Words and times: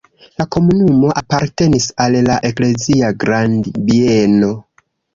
La 0.41 0.45
komunumo 0.53 1.11
apartenis 1.21 1.87
al 2.07 2.19
la 2.31 2.41
eklezia 2.51 3.15
grandbieno. 3.27 4.55